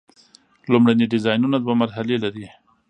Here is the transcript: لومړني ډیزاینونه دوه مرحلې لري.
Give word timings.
لومړني 0.71 1.05
ډیزاینونه 1.13 1.57
دوه 1.59 1.73
مرحلې 1.83 2.17
لري. 2.23 2.47